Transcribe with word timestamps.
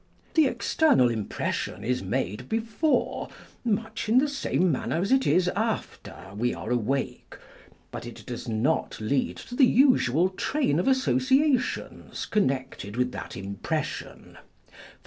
The 0.33 0.47
external 0.47 1.11
impression 1.11 1.83
is 1.83 2.01
made 2.01 2.49
before, 2.49 3.29
much 3.63 4.09
in 4.09 4.17
the 4.17 4.27
same 4.27 4.71
manner 4.71 4.95
as 4.99 5.11
it 5.11 5.27
is 5.27 5.47
after 5.49 6.15
we 6.35 6.55
are 6.55 6.71
awake; 6.71 7.35
but 7.91 8.07
it 8.07 8.23
does 8.25 8.47
not 8.47 8.99
lead 8.99 9.37
to 9.37 9.53
the 9.55 9.67
usual 9.67 10.29
train 10.29 10.79
of 10.79 10.87
associations 10.87 12.25
connected 12.25 12.97
with 12.97 13.11
that 13.11 13.37
impression; 13.37 14.39
e. 14.69 14.73